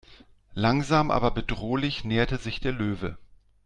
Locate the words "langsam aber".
0.55-1.29